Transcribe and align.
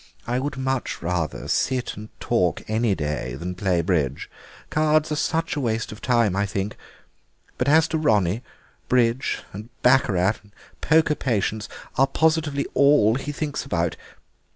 I 0.25 0.39
would 0.39 0.57
much 0.57 0.99
rather 1.03 1.47
sit 1.47 1.95
and 1.95 2.09
talk 2.19 2.63
any 2.67 2.95
day 2.95 3.35
than 3.35 3.53
play 3.53 3.81
bridge; 3.83 4.31
cards 4.71 5.11
are 5.11 5.15
such 5.15 5.55
a 5.55 5.59
waste 5.59 5.91
of 5.91 6.01
time, 6.01 6.35
I 6.35 6.47
think. 6.47 6.75
But 7.59 7.67
as 7.69 7.87
to 7.89 7.99
Ronnie, 7.99 8.41
bridge 8.89 9.43
and 9.53 9.69
baccarat 9.83 10.37
and 10.41 10.53
poker 10.81 11.13
patience 11.13 11.69
are 11.99 12.07
positively 12.07 12.65
all 12.73 13.13
that 13.13 13.21
he 13.25 13.31
thinks 13.31 13.63
about. 13.63 13.95